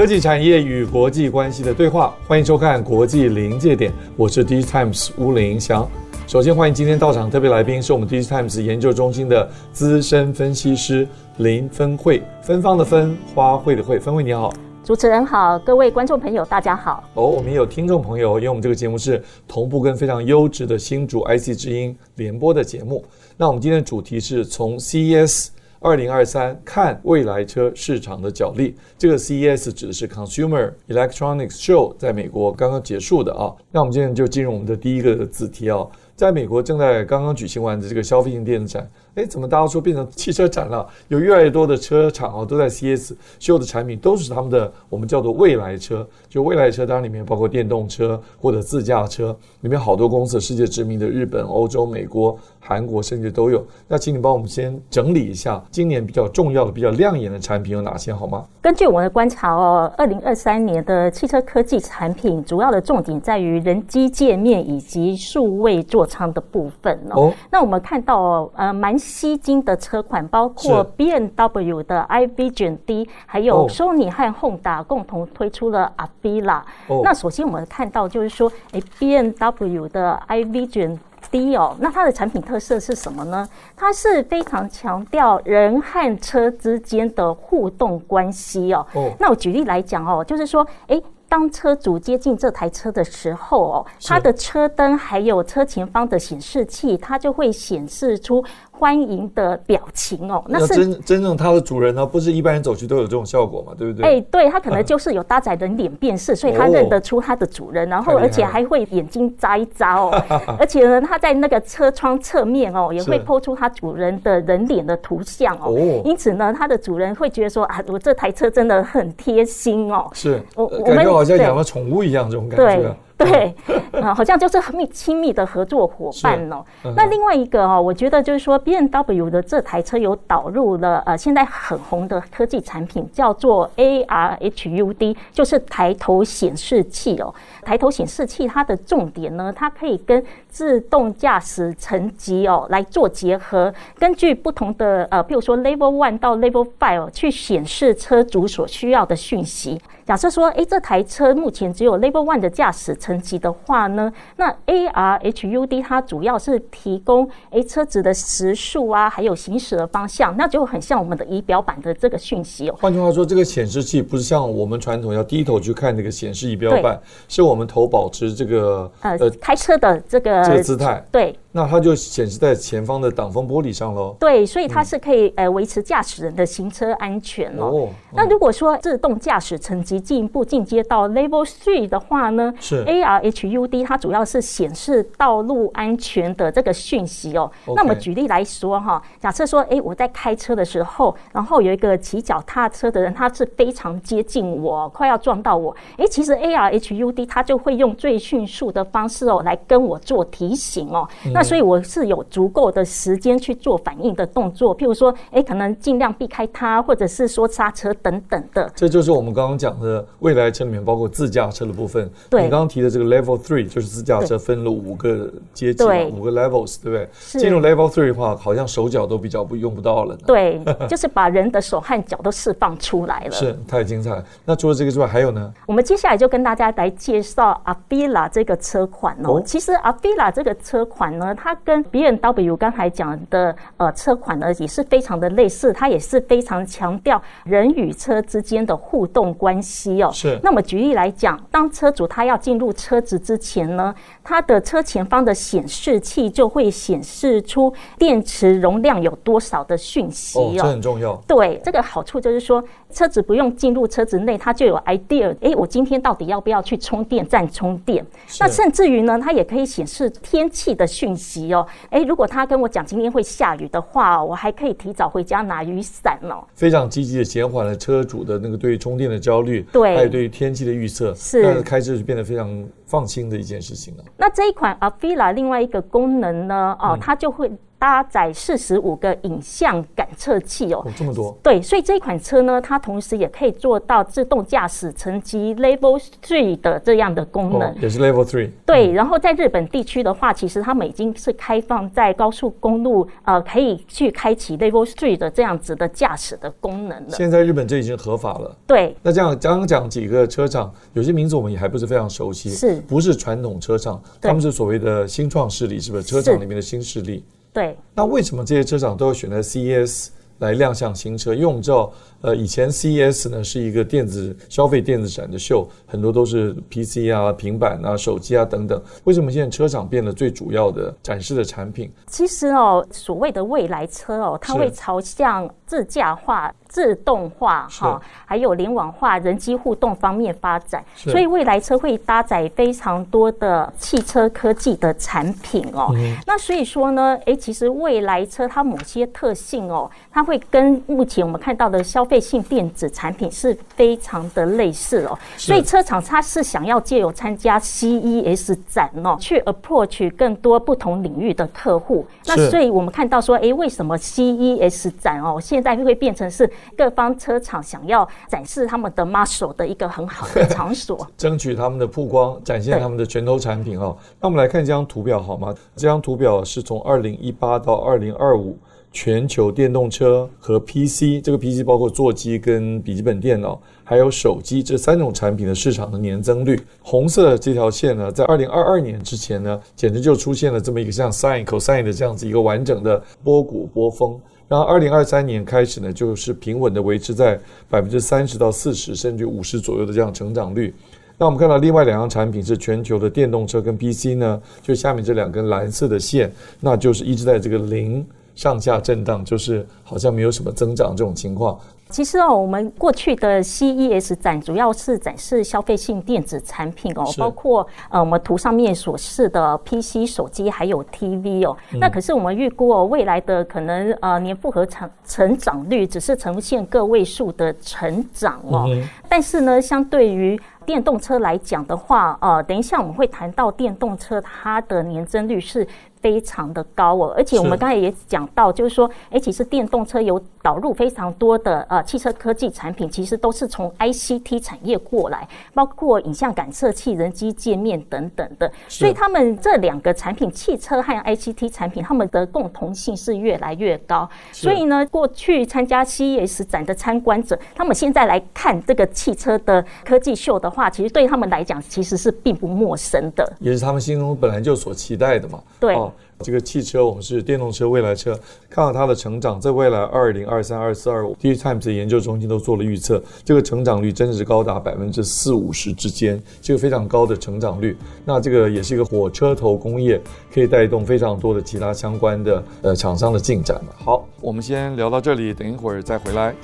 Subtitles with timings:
[0.00, 5.86] 科技产业与国际关系的对话，欢迎收看《国际临界点》，我是 Digitimes 乌林祥。
[6.26, 14.50] 首先欢迎今天到场特别来宾，是我们 Digitimes 研究中心的资深分析师林芬慧，芬芳的芬，花卉的卉，芬慧你好。
[14.82, 17.04] 主持人好，各位观众朋友大家好。
[17.12, 23.04] 哦，我们也有听众朋友，因为我们这个节目是同步跟非常优质的新竹 IC 之音联播的节目。
[23.36, 25.48] 那我们今天的主题是从 CES。
[25.82, 33.50] 二零二三看未来车市场的角力，这个 CES 指的是 Consumer Electronics Show，在美国刚刚结束的啊。
[33.72, 38.90] 那我们今天就进入我们的第一个子题啊，在美国正在刚刚举行完的这个消费性电子展。
[39.16, 40.86] 哎，怎么大家说变成汽车展了？
[41.08, 46.06] 有越来越多的车厂啊，都在 CES 秀的产品都是他们的，我们叫做未来车。
[46.28, 53.66] 就未来车当然里面包括电动车或者自驾车，里面好多公司，世界知名的日本、欧洲、美国、韩国甚至都有。
[53.88, 58.44] 那请你帮我们先整理一下今年比较重要的、比较亮眼的产品有哪些，好吗？
[58.62, 67.22] 根据我的观察哦，二零二三年的汽车科技产品主要的重点在于人机界面以及数位座舱的部分哦。
[67.22, 68.99] 哦那我们看到哦，呃，蛮。
[69.00, 76.62] 吸睛的车款包括 BMW 的 iVision D，还有 Sony 和 Honda 共同推出了 Avila。
[77.02, 80.98] 那首先我们看到就是说，哎，BMW 的 iVision
[81.30, 83.48] D 哦，那它的产品特色是什么呢？
[83.74, 88.86] 它是非常强调人和车之间的互动关系哦。
[89.18, 91.00] 那我举例来讲哦，就是说，哎。
[91.30, 98.44] 当车主接近这台车的时候哦，它的车灯还有车前方的显示器，它就会显示出。
[98.80, 104.06] 欢迎的表情哦，那是真真正它的主人呢，不是一般人走去都有这种效果嘛，对不对？
[104.06, 110.10] 哎，对，它可能就是有搭载人脸辨识，所以它认得出它的主人，然后而且还会眼睛眨一眨哦，
[110.58, 122.96] 而且呢，它在那个车窗侧面哦，也会抛出它主人的人脸的图像哦，因此呢，它的主人会觉得说啊，我这台车真的很贴心哦，是，我我们好像养了宠物一样这种感觉。
[123.20, 123.54] 对，
[124.00, 126.64] 啊，好像就是很密亲密的合作伙伴哦。
[126.84, 137.34] 嗯、那另外一个哦，我觉得就是说，B N W 的这台车有导入了呃，现在很红的科技产品，叫做 AR HUD，就是抬头显示器哦。
[137.62, 149.78] 抬头显示器它的重点呢，它可以跟自动驾驶层级哦来做结合，根据不同的呃，譬如说 Level One 到 Level Five 去显示车主所需要的讯息。
[150.10, 162.74] 假设说，诶，这台车目前只有 Level One 的驾驶层级的话呢，那 AR HUD 它主要是提供诶车子的时速啊，还有行驶的方向，那就很像我们的仪表板的这个讯息哦。
[162.80, 171.00] 换句话说，这个显示器不是像我们传统要低头去看那个显示仪表板，是我们头保持这个呃开车的这个这个姿态。
[171.12, 171.38] 对。
[171.52, 174.14] 那它就显示在前方的挡风玻璃上喽。
[174.20, 177.64] 对，所以它是可以呃维持驾驶人的行车安全哦。
[177.64, 177.88] 哦。
[178.12, 182.52] 那如果说自动驾驶层级进一步进阶到 Level Three 的话呢？
[182.58, 182.84] 是。
[182.84, 187.50] AR HUD 它主要是显示道路安全的这个讯息哦。
[187.76, 195.74] 那么举例来说哈，假设说，哎，我在开车的时候，然后有一个骑脚踏车的人，他是非常接近我，快要撞到我。
[195.96, 201.08] 哎，其实 AR HUD 它就会用最迅速的方式哦来跟我做提醒哦。
[201.26, 208.70] 嗯那所以我是有足够的时间去做反应的动作，譬如说，哎，可能尽量避开它，或者是说刹车等等的。
[208.74, 209.89] 这就是我们刚刚讲的
[210.20, 212.08] 未来车里面包括自驾车的部分。
[212.28, 217.08] 对，你刚刚提的这个 Level Three 就是自驾车分了五个阶级，对五个 Levels，对不对？
[217.14, 220.16] 是进入 Level Three 的话，好像手脚都比较不用不到了。
[220.26, 223.30] 对，就是把人的手和脚都释放出来了。
[223.30, 224.24] 是，太精彩了。
[224.44, 225.52] 那除了这个之外，还有呢？
[225.66, 229.34] 我们接下来就跟大家来介绍 Avila 这个车款哦。
[229.34, 231.34] 哦其实 Avila 这个车款呢。
[231.42, 240.10] 它跟 BMW 刚才讲的呃车款呢也是非常的类似，它也是非常强调人与车之间的互动关息哦。
[240.12, 240.38] 是。
[240.42, 250.42] 那么举例来讲，当车主他要进入车子之前呢，他的车前方的显示器就会显示出电池容量有多少的讯息哦。
[250.42, 251.16] 哦，这很重要。
[251.26, 252.62] 对，这个好处就是说，
[252.92, 258.04] 车子不用进入车子内，他就有 idea，哎，我今天到底要不要去充电站充电？
[258.38, 261.66] 那甚至于呢，它也可以显示天气的讯息哦。
[261.90, 266.44] 哎，如果他跟我讲今天会下雨的话，我还可以提早回家拿雨伞哦。
[266.54, 274.04] 非常积极的减缓了车主的那个对于充电的焦虑，对，还有对于天气的预测，是，那开车就变得非常放心的一件事情了。
[274.16, 277.50] 那这一款 Avila 另外一个功能呢，哦，它就会。
[277.80, 281.34] 搭载四十五个影像感测器哦，哦，这么多。
[281.42, 288.50] 对，所以这款车呢，它同时也可以做到自动驾驶层级 Level Three 的这样的功能，哦、也是 Level Three。
[288.66, 297.10] 对，然后在日本地区的话，其实他们已经是开放在高速公路呃，可以去开启 Level Three 的这样子的驾驶的功能了。
[297.12, 298.54] 现在日本这已经合法了。
[298.66, 298.94] 对。
[299.02, 303.98] 那这样刚刚讲几个车厂，有些名字我们也还不是非常熟悉，是不是传统车厂？
[304.20, 306.02] 他们是所谓的新创势力，是不是？
[306.02, 307.24] 车厂里面的新势力。
[307.52, 310.08] 对，那为什么这些车厂都要选择 CES
[310.38, 311.34] 来亮相新车？
[311.34, 311.92] 因为我们知道，
[312.22, 318.80] 呃，以前 CES 呢是一个电子消费电子展的秀，很多都是 PC 啊、平板啊、手机啊等等。
[319.04, 321.92] 为什么现在车厂变得最主要的展示的产品？
[322.06, 326.52] 其实哦，所谓的未来车哦，它会朝向自驾化。
[326.70, 335.90] 自动化哈，还有联网化、人机互动方面发展，所以未来车会搭载非常多的汽车科技的产品哦。
[335.96, 345.18] 嗯、那所以说呢，诶，其实未来车它某些特性哦，它会跟目前我们看到的消费性电子产品是非常的类似哦。
[345.36, 352.06] 所以车厂它是想要借由参加 CES 展哦，去 approach 更多不同领域的客户。
[352.26, 363.94] 那所以我们看到说，诶，为什么 CES 展哦，现现在会变成是各方车厂想要展示他们的 muscle 的一个很好的场所， 争取他们的曝光，展现他们的拳头产品哦。
[364.18, 365.54] 那我们来看这张图表好吗？
[365.76, 368.56] 这张图表是从二零一八到二零二五
[368.90, 376.58] 全球电动车和 PC，这个 PC 包括座机跟笔记本电脑，还有手机这三种产品的市场的年增率。
[376.80, 384.18] 红色的这条线呢，在二零二二年之前呢，简直就出现了这么一个像 sine cosine 的这样子一个完整的波谷波峰。
[384.50, 387.38] 然后，二零二三年开始呢，就是平稳的维持在
[387.68, 390.74] 百分之三十到四十，甚至五十左右的这样成长率。
[391.16, 398.04] 那我们看到另外两样产品是全球的电动车跟 PC 呢，就下面这两根蓝色的线，那就是一直在这个零
[398.34, 401.56] 上下震荡，就是好像没有什么增长这种情况。
[401.90, 411.56] 其实哦，我们过去的 CES 展主要是展示消费性电子产品哦，包括呃我们图上面所示的 PC、手机还有 TV 哦。
[411.72, 418.66] 嗯、那可是我们预估哦，未来的可能呃年复合成成长率只是呈现个位数的成长哦。
[418.68, 425.66] 嗯、但是呢，相对于电动车来讲的话，呃，等一下我们会谈到电动车它的年增率是
[426.00, 438.50] 非常的高哦，而且我们刚才也讲到，就是说，哎，其实电动车有导入非常多的呃汽车科技产品，其实都是从 ICT 产业过来，包括影像感测器、人机界面等等的。
[438.68, 444.08] 所以他们这两个产品，汽车和 ICT 产品，他们的共同性是越来越高。
[444.32, 455.40] 所以呢，过去参加 CES 展的参观者，他们现在来看这个汽车的科技秀的话，其实对他们来讲，其实是并不陌生的，也是他们心中本来就所期待的嘛。
[455.58, 455.74] 对。
[455.74, 458.18] 哦这个汽车，我们是电动车、未来车，
[458.48, 467.76] 看到它的成长，在未来二零二三、二四、二五，D Times 的研究中心都做了预测，这个成长率真的是高达百分之四五十之间，这个非常高的成长率。
[468.04, 470.00] 那这个也是一个火车头工业，
[470.32, 473.60] 可以带动非常多的其他相关的呃厂商的进展。
[473.84, 476.34] 好，我们先聊到这里，等一会儿再回来。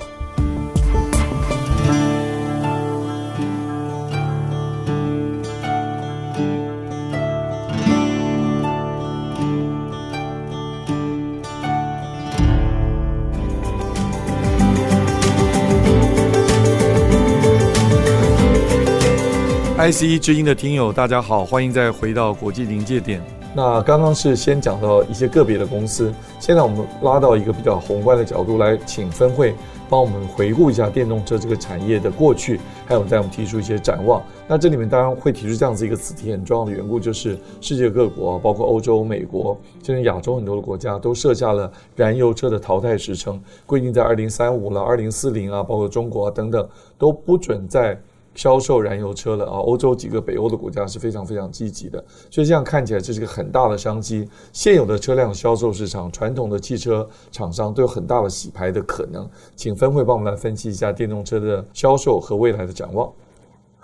[19.87, 23.23] IC 之音的听友，大家好，欢迎再回到国际临界点。
[23.55, 29.55] 那刚刚是先讲到一些个别的公司，现在我们拉到一个比较宏观的角度来，请分会
[29.89, 34.21] 帮我们回顾一下电动车这个产业的过去，还有在我们提出一些展望。
[34.45, 46.67] 那这里面当然会提出这样子一个子题，很重要的缘故就是世界各国，包括欧洲、美国，甚至亚洲很多的国家，都设下了燃油车的淘汰时程，规定在二零三五了、二零四零啊，包括中国啊等等，
[46.97, 47.97] 都不准在。
[48.37, 49.57] 销售燃油车了啊！
[49.57, 54.29] 欧洲几个北欧的国家是非常非常积极的，所以这样看起来这是个很大的商机。
[54.53, 59.27] 现有的车辆销售市场，传统的汽车厂商都有很大的洗牌的可能。
[59.55, 63.11] 请分会帮我们来分析一下电动车的销售和未来的展望。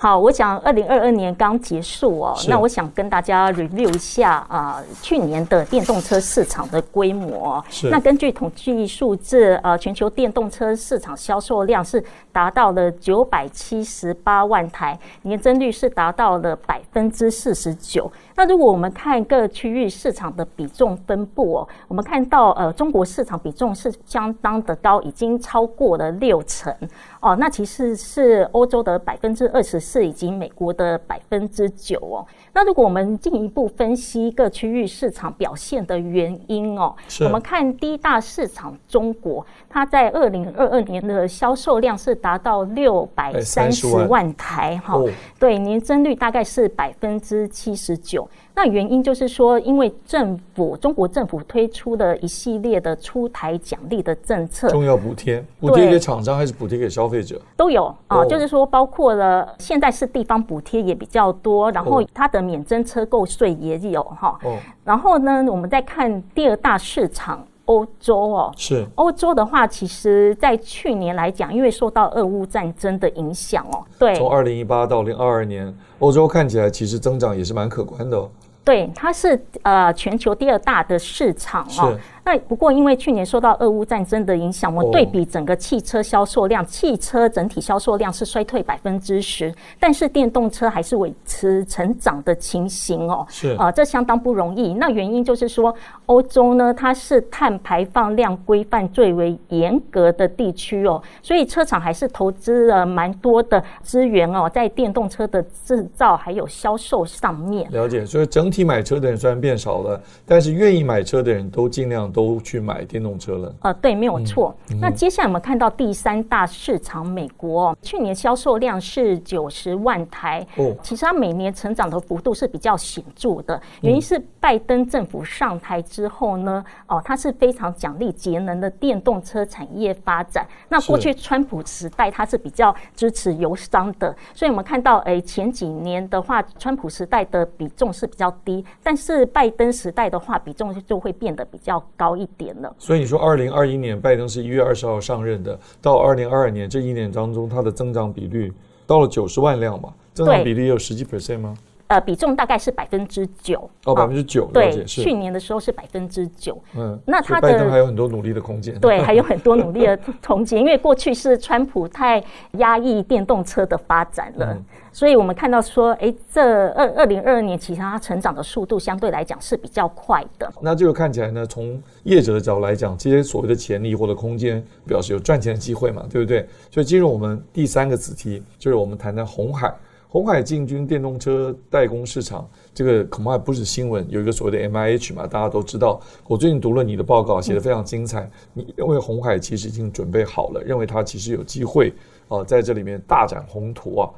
[0.03, 7.63] 好，我想二零二二年刚结束哦，那我想跟大家 review 一下啊、呃，去年的电动车市场的规模。
[7.69, 7.89] 是。
[7.89, 18.11] 那根据统计数字，呃，全球电动车市场销售量是达到了九百七十八万台，年增率是达到了百分之四十九。
[18.35, 26.75] 那如果我们看各区域市场的比重分布哦，我们看到呃，中国市场比重是相当的高，已经超过了六成。
[27.23, 32.27] 哦，那其实是欧洲的百分之二十四，以及美国的百分之九哦。
[32.53, 45.01] 那如果我们进一步分析各区域市场表现的原因哦，我们看第一大市场中国，它在二零二二年的销售量是达到六百三十万台哈，
[45.39, 48.29] 对，年增率大概是百分之七十九。
[48.55, 57.41] 那原因就是说，因为政府中国政府推出的一系列的出台奖励的政策，重要补贴，补贴给厂商还是补贴给消费者？
[57.57, 64.37] 都有啊、哦，就是说包括了现在是地方补贴也比较多，然后它的免征车购税也有哈。
[64.43, 78.29] 哦，然后呢，我们再看第二大市场欧洲哦，是欧洲的话，其实在去年来讲，因为受到俄乌战争的影响哦，对，从二零一八到零二二年，欧洲看起来其实增长也是蛮可观的哦。
[78.63, 81.97] 对，它是呃全球第二大的市场哦。
[82.25, 93.25] 那不过，因为去年受到俄乌战争的影响，我对比整个汽车销售量，汽车整体销售量是衰退百分之十，但是电动车还是维持成长的情形哦。
[93.27, 94.73] 是啊，这相当不容易。
[94.73, 95.75] 那原因就是说，
[96.05, 107.69] 欧洲呢，它是碳排放量规范最为严格的地区哦，所以车厂还是投资了蛮多的资源哦，在电动车的制造还有销售上面。
[107.71, 112.12] 了解，所以整体买车的人虽然变少了，但是愿意买车的人都尽量。
[112.13, 113.55] 都去买电动车了。
[113.61, 114.55] 呃，对，没有错。
[114.79, 120.45] 那接下来我们看到第三大市场美国，去年销售量是九十万台。
[120.57, 123.59] 哦，其实它每年成长的幅度是比较显著的。
[123.81, 130.45] 原因是拜登政府上台之后呢，哦，它是非常奖励节能的电动车产业发展。
[130.69, 142.02] 那过去川普时代它是比较支持油商的，所以我们看到，哎，前几年的话，川普时代的比重是比较低，但是拜登时代的话，比重就会变得比较高。
[142.03, 148.51] 高一点了，所以你说，二零二一年拜登是一月二十号上任的，到二零二二年这一年当中，它的增长比率
[148.85, 149.93] 到了九十万辆嘛？
[150.13, 151.55] 增长比例有十几 percent 吗？
[151.93, 154.45] 呃，比重大概是百分之九哦，百分之九。
[154.51, 156.59] 对，去年的时候是百分之九。
[156.75, 158.73] 嗯，那他的拜登还有很多努力的空间。
[158.79, 162.23] 对，还有很多努力的 空间，因为过去是川普太
[162.53, 164.53] 压抑电动车的发展了。
[164.53, 170.47] 嗯所以我们看到说，哎，这二二零二二年，其实它成长的速度相对来讲是比较快的。
[170.61, 176.47] 那这个看起来呢，从业者的角度来讲，这些所谓的潜力或者空间，表示有赚钱的机会嘛，对不对？
[176.69, 179.73] 所以进入我们第三个子题，就是我们谈谈红海。
[180.13, 185.99] 鸿海进军电动车代工市场，这个恐怕不是新闻，有一个所谓的 MIH 嘛，大家都知道。
[186.27, 188.21] 我最近读了你的报告，写得非常精彩。
[188.53, 191.89] 嗯、你认为鸿海其实已经准备好了，认为它其实有机会
[192.27, 194.09] 啊、呃，在这里面大展宏图啊。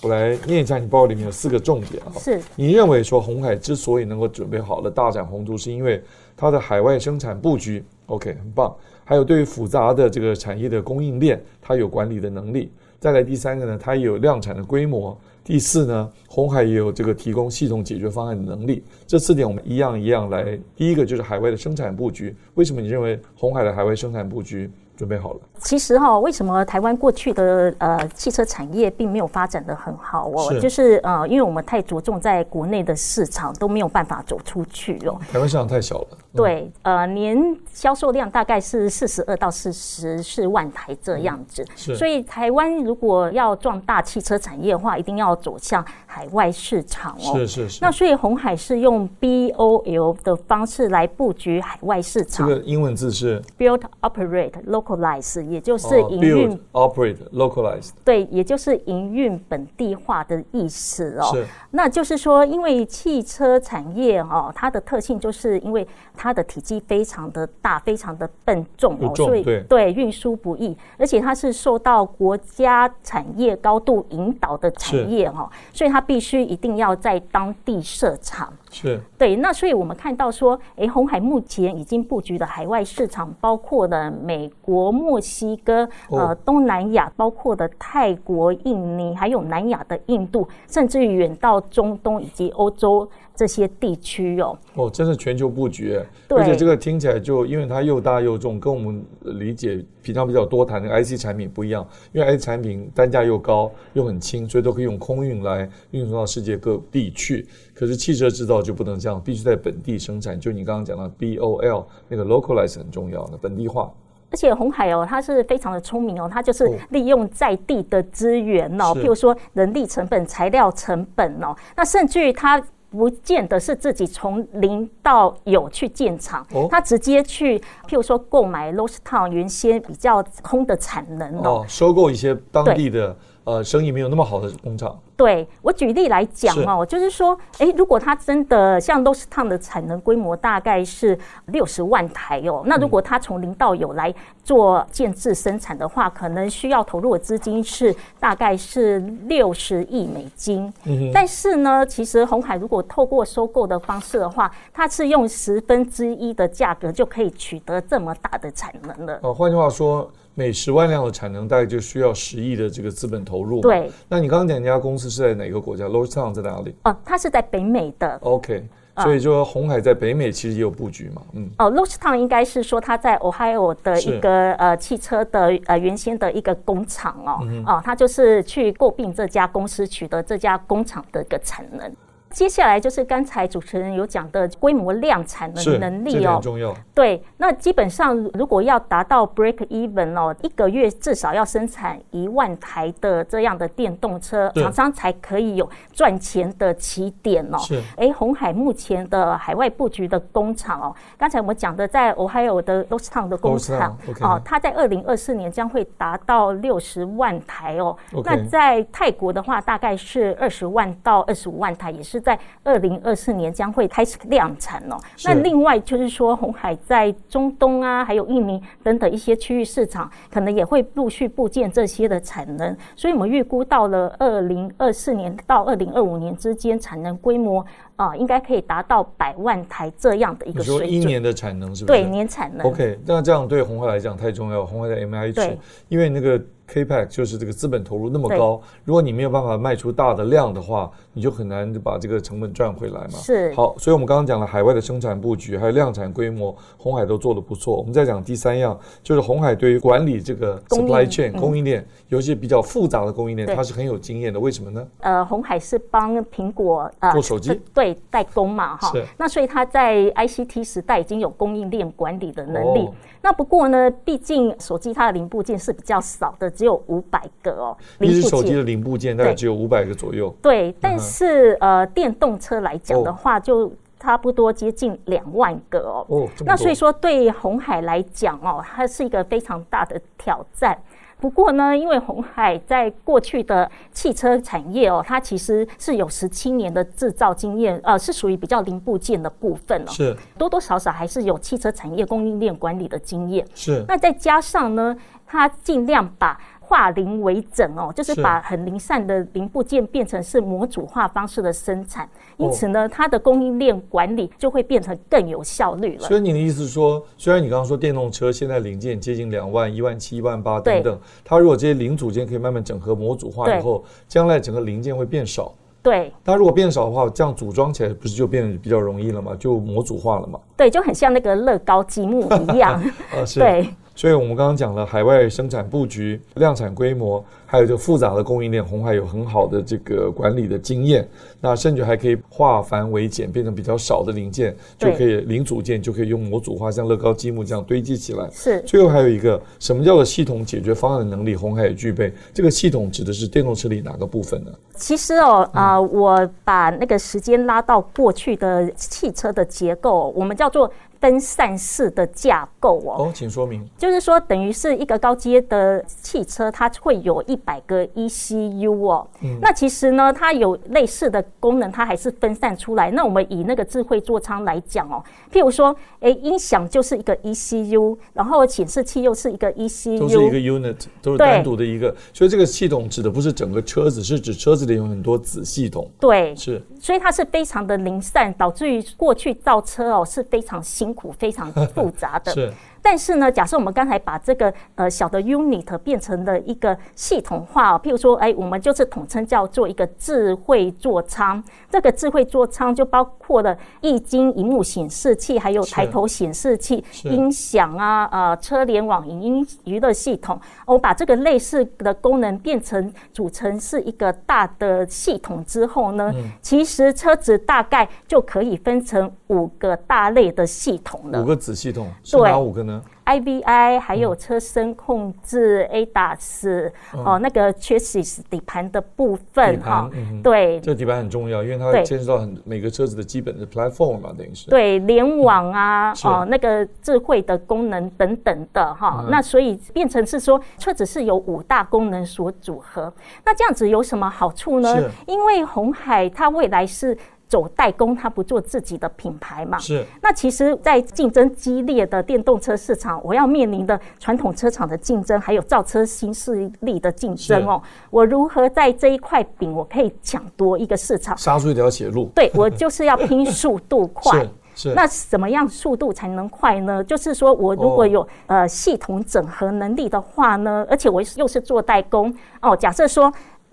[0.00, 2.16] 我来念一下你报告里面有四个重点啊。
[2.18, 6.02] 是，你认为说鸿海之所以能够准备好了大展宏图，是因为
[6.34, 12.72] 它的海外生产布局 OK 很棒，还有对于复杂的这个产业的供应链，它有管理的能力。
[12.98, 15.14] 再来第三个呢，它也有量产的规模。
[15.44, 18.82] 第四呢，鸿海也有这个提供系统解决方案的能力。
[19.06, 20.58] 这四点我们一样一样来。
[20.74, 24.70] 第一个就是海外的生产布局，为什么你认为红海的海外生产布局？
[24.94, 25.40] 准备好了。
[25.58, 30.52] 其实哈、哦，为什么台湾过去的呃汽车产业并没有发展的很好哦？
[30.52, 35.18] 是就是呃，因为我们太着重在国内的市场，都没有办法走出去哦。
[35.32, 36.08] 台湾市场太小了。
[36.12, 41.64] 嗯、对，呃，年销售量大概是四十二到四十四万台这样子。
[41.64, 41.96] 嗯、是。
[41.96, 47.38] 所以台湾如果要壮大汽车产业的话，一定要走向海外市场哦。
[47.38, 47.78] 是是是。
[47.80, 52.46] 那所以红海是用 BOL 的方式来布局海外市场。
[52.46, 54.82] 这个英文字是 Build Operate Local。
[54.92, 61.30] localize 也就是营运、oh, operate localized 对，也就是营运本地化的意思哦。
[61.32, 65.86] 是，那就是说，因为汽车产业哦，它的特性就是因为
[66.16, 78.52] 它的体积非常的大，非常的笨重哦，重所以对，对运输不易，而且它是受到国家产业高度引导的产业哈，所以它必须一定要在当地设厂。
[78.72, 93.08] 是对，那所以我们看到说，哎，红海目前已经布局的海外市场，包括了美国、墨西哥、呃东南亚，包括的泰国、印尼，还有南亚的印度，甚至于远到中东以及欧洲。
[93.34, 94.56] 这些地区哦。
[94.74, 95.98] 哦，真是全球布局，
[96.28, 107.48] 而且这个听起来就因为它又大又重，跟我们理解平常比较多谈的 IC 产品不一样，因为 IC 产品单价又高又很轻，所以都可以用空运来运送到世界各地去。
[107.74, 110.38] 可是汽车制造就不能这样，必须在本地生产。
[110.38, 113.90] 就你刚刚讲的 BOL 那个 localize 很重要的本地化。
[114.30, 133.14] 而且红海哦，它是非常的聪明哦，它就是利用在地的资源哦，譬如说人力成本、材料成本哦，那甚至于它不见得是自己从零到有去建厂，它直接去譬如说购买 Lost Town 原先比较空的产能哦，收购一些当地的
[133.44, 134.98] 呃生意没有那么好的工厂。
[135.16, 141.16] 对，我举例来讲哦，就是说，哎，如果它真的像 Lordstown 的产能规模大概是
[141.46, 150.72] 六十万台哦，那如果它从零到有来做建制生产的话，可能需要投入的资金是大概是六十亿美金。
[150.84, 151.10] 嗯。
[151.12, 159.20] 但是呢，其实红海如果透过收购的方式的话，它是用十分之一的价格就可以取得这么大的产能了。
[159.22, 160.10] 哦，换句话说。
[160.34, 163.60] 每十万辆的产能大概就需要十亿的这个资本投入。
[163.60, 166.74] 对，那你刚刚讲那家公司是在哪个国家？Lordstown 在哪里？
[166.84, 168.18] 哦，它是在北美的。
[168.22, 168.64] OK，
[168.96, 171.22] 所以说红海在北美其实也有布局嘛。
[171.32, 171.50] 嗯。
[171.58, 177.38] 哦，Lordstown 应该是说它在 Ohio 的一个呃汽车的呃原先的一个工厂哦。
[177.42, 177.64] 嗯。
[177.66, 181.90] 哦，它就是去购并这家公司，取得这家工厂的一个产能。
[182.32, 186.74] 接下来就是刚才主持人有讲的规模量产的能力哦，重要。
[186.94, 197.58] 对，那基本上如果要达到 break even 哦，一个月至少要生产一万台的这样的电动车，厂商才可以有赚钱的起点哦。
[197.58, 207.94] 是，哎，红海目前的海外布局的工厂哦，刚才我们讲的在 Ohio 的 Lordstown 的工厂哦，它在二零二四年将会达到六十万台哦。
[208.24, 212.21] 那在泰国的话，大概是二十万到二十五万台，也是。
[212.22, 214.96] 在二零二四年将会开始量产哦。
[215.24, 222.74] 那另外就是说，红海在中东啊，还有印尼等等一些区域市场，可能也会陆续部建这些的产能。
[222.96, 230.88] 所以我们预估到了二零二四年到二零二五年之间，产能规模啊，应该可以达到百万台这样的一个水准。
[230.88, 231.98] 你说一年的产能是不是？
[232.02, 232.66] 对，年产能。
[232.66, 234.64] OK，那这样对红海来讲太重要。
[234.64, 235.56] 红海的 MIH，
[235.88, 236.40] 因为那个。
[236.72, 243.10] CAPEX 就是这个资本投入那么高，如果你没有办法卖出大的量的话，你就很难把这个成本赚回来嘛。
[243.10, 243.52] 是。
[243.52, 247.76] 好，所以我们刚刚讲了海外的生产布局，还有量产规模，红海都做得不错。
[247.76, 254.40] 我们再讲第三样，就是红海对于管理这个 supply chain 供应链，嗯、有一些比较复杂的供应链，它是很有经验的。
[254.40, 254.86] 为什么呢？
[255.00, 258.90] 呃，红海是帮苹果呃做手机，对，代工嘛，哈。
[258.92, 259.02] 是。
[259.16, 262.80] 那所以他在 ICT 时代已经有供应链管理的能力。
[262.80, 267.76] 哦那不过呢，毕竟手机它的零部件是比较少的，只有五百个哦。
[268.00, 270.34] 一只手机的零部件大概只有五百个左右。
[270.42, 276.04] 对，但是呃，电动车来讲的话，就差不多接近两万个哦。
[276.08, 280.76] 哦，那所以说对红海来讲哦，它是一个非常大的挑战。
[281.20, 293.46] 不过呢，因为红海在过去的汽车产业哦，它其实是有十七年的制造经验，呃，是属于比较零部件的部分哦，是多多少少还是有汽车产业供应链管理的经验。
[293.54, 296.36] 是，那再加上呢，它尽量把。
[296.64, 306.06] 化零为整哦，就是把很零散的零部件变成是模组化方式的生产，因此呢，它的供应链管理就会变成更有效率了。
[306.06, 315.52] 所以你的意思是说，虽然你刚刚说电动车现在零件接近两万、一万七、一万八等等，它如果这些零组件可以慢慢整合模组化以后，将来整个零件会变少。
[315.82, 316.12] 对。
[316.24, 319.36] 它如果变少的话，这样组装起来不是就变得比较容易了吗？
[319.38, 320.38] 就模组化了嘛？
[320.56, 322.80] 对，就很像那个乐高积木一样。
[323.12, 323.40] 啊，是。
[323.40, 323.68] 对。
[323.94, 331.06] 所以我们刚刚讲了海外生产布局、量产规模，还有这复杂的供应链，红海有很好的这个管理的经验。
[331.40, 338.28] 那甚至还可以化繁为简，变成比较少的零件，就可以零组件就可以用模组化，像乐高积木这样堆积起来。
[338.32, 338.60] 是。
[338.62, 342.12] 最后还有一个什么叫做系统解决方案的能力，红海也具备。
[342.32, 344.50] 这个系统指的是电动车里哪个部分呢？
[344.76, 350.72] 其实哦，啊、呃，我把那个时间拉到过去的汽车的结构，我们叫做。
[351.02, 353.68] 分散式的架构哦，哦，请说明。
[353.76, 359.04] 就是说，等于是一个高阶的汽车，它会有一百个 ECU 哦。
[359.20, 359.36] 嗯。
[359.42, 362.88] 那其实呢，它有类似的功能，它还是分散出来。
[362.92, 371.92] 那我们以那个智慧座舱来讲哦，譬如说，哎，音响就是一个 ECU，然后显示器又是一个 ECU，都是一个 unit，都是单独的一个。
[372.12, 375.90] 所以这个系统指的不是整个车子，是指车子里有很多子系统。
[375.98, 376.62] 对，是。
[376.80, 381.12] 所以它是非常的零散，导致于过去造车哦是非常辛苦。
[381.12, 382.52] 非常复杂的，
[382.82, 391.42] 但是呢，假设我们刚才把这个呃小的 unit 变成了一个系统化，譬如说，哎，我们就是统称叫做一个智慧座舱。
[391.70, 400.38] 这个智慧座舱就包括了液晶荧幕显示器，还有抬头显示器、音响啊、呃车联网、影音娱乐系统。
[400.66, 411.22] 我把这个类似的功能变成组成是一个大的系统之后呢，嗯、其实车子大概就可以分成五个大类的系统了。
[411.22, 412.71] 五个子系统是哪五个呢
[413.04, 424.48] ？IVI 还有车身控制、嗯、ADAS 哦，那个 chassis 底盘的部分哈，嗯、对，这底盘很重要，因为它会牵涉到很每个车子的基本的 platform 嘛，等于是。
[424.50, 432.92] 对联网啊，嗯、哦，那个智慧的功能等等的哈，嗯、那所以变成是说车子是由五大功能所组合，
[433.24, 434.90] 那这样子有什么好处呢？
[435.06, 436.96] 因为红海它未来是。
[437.32, 439.56] 走代工，他不做自己的品牌嘛？
[439.56, 439.82] 是。
[440.02, 447.62] 那其实，在竞争激烈的电动车市场，我要面临的传统车厂的竞争，还有造车新势力的竞争哦。
[447.88, 451.16] 我如何在这一块饼，我可以抢夺一个市场？
[451.16, 452.10] 杀出一条血路。
[452.14, 454.20] 对，我就是要拼速度快。
[454.54, 454.68] 是。
[454.68, 454.74] 是。
[454.74, 456.84] 那怎么样速度才能快呢？
[456.84, 462.54] 就是说我如果有呃系统整合能力的话呢，而且我又是做代工哦。
[462.54, 463.10] 假设说。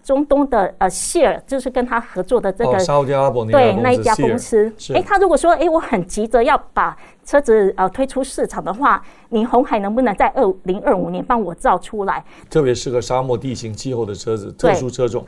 [0.09, 2.79] 中东的呃，Share 就是跟他合作的这个，哦、
[3.51, 4.73] 对那一家公司。
[4.95, 12.25] 哎他如果说哎，我很急着要把车子呃推出市场的话，你红海能不能在二零二五年帮我造出来？
[12.49, 15.23] 特别适合沙漠地形气候的车子，特殊车种。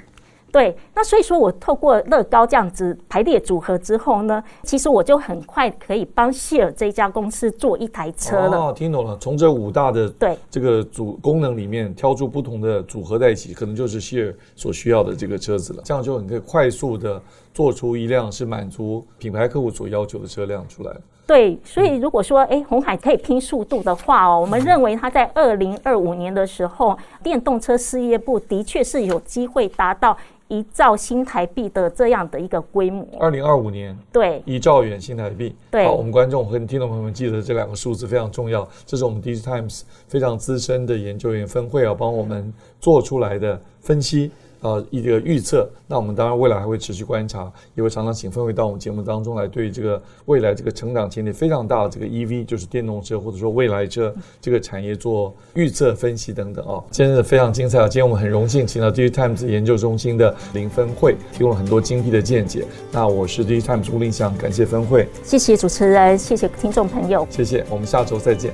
[0.52, 8.58] 对，那所以说我透过乐高这样子排列组合之后呢，其实我就很快可以帮希尔这一家公司做一台车了。
[8.58, 15.82] 哦，听懂了，从这五大的对这个组功能里面挑出不同的组合在一起，可能就是希尔所需要的这个车子了。
[15.86, 17.22] 这样就很可以快速的
[17.54, 20.94] 做出一辆是满足品牌客户所要求的车辆出来。
[21.26, 30.18] 对，所以如果说哎，红海可以拼速度的话哦，我们认为它在二零二五年的时候，电动车事业部的确是有机会达到。
[30.52, 35.56] 一兆新台币的这样的一个规模，二零二五年对一兆元新台币。
[35.72, 38.68] 对，好，我们观众和听众朋友们记得这两个数字非常重要。
[38.86, 44.30] 这是我们 DigiTimes 非常资深的研究员分会啊，帮我们做出来的分析。
[44.62, 57.88] 呃，一个预测，那我们当然未来还会持续观察，也会常常请分会到我们节目当中来，对这个未来这个成长潜力非常大的这个 EV，就是电动车或者说未来车这个产业做预测分析等等啊、哦，真的非常精彩啊！
[57.88, 62.64] 今天我们很荣幸请到 DigiTimes 研究中心的林分会，提供了很多精辟的见解。
[62.92, 68.54] 那我是 DigiTimes 吴林祥，感谢分会，谢谢主持人，谢谢听众朋友，谢谢，我们下周再见。